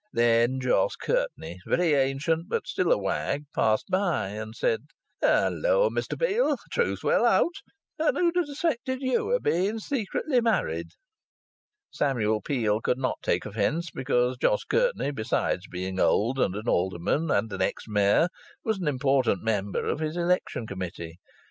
Then 0.11 0.59
Jos 0.59 0.95
Curtenty, 0.95 1.59
very 1.67 1.93
ancient 1.93 2.49
but 2.49 2.65
still 2.67 2.91
a 2.91 2.97
wag, 2.97 3.43
passed 3.53 3.85
by, 3.91 4.29
and 4.29 4.55
said: 4.55 4.85
"Hello, 5.21 5.91
Mr 5.91 6.17
Peel. 6.19 6.57
Truth 6.71 7.03
will 7.03 7.23
out. 7.23 7.53
And 7.99 8.15
yet 8.15 8.17
who'd 8.17 8.35
ha' 8.35 8.47
suspected 8.47 9.03
you 9.03 9.31
o' 9.31 9.37
being 9.37 9.77
secretly 9.77 10.41
married!" 10.41 10.87
Samuel 11.91 12.41
Peel 12.41 12.81
could 12.81 12.97
not 12.97 13.19
take 13.21 13.45
offence, 13.45 13.91
because 13.93 14.37
Jos 14.37 14.63
Curtenty, 14.63 15.11
besides 15.11 15.67
being 15.67 15.99
old 15.99 16.39
and 16.39 16.55
an 16.55 16.67
alderman, 16.67 17.29
and 17.29 17.53
an 17.53 17.61
ex 17.61 17.83
Mayor, 17.87 18.29
was 18.63 18.79
an 18.79 18.87
important 18.87 19.43
member 19.43 19.85
of 19.85 19.99
his 19.99 20.17
election 20.17 20.65
committee. 20.65 21.19